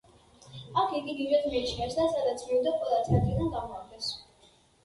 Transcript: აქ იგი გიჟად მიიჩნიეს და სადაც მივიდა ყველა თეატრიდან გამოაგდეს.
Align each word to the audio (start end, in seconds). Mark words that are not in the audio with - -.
აქ 0.83 0.95
იგი 0.99 1.13
გიჟად 1.19 1.45
მიიჩნიეს 1.51 1.93
და 1.99 2.07
სადაც 2.15 2.47
მივიდა 2.47 2.73
ყველა 2.81 3.03
თეატრიდან 3.11 3.55
გამოაგდეს. 3.59 4.13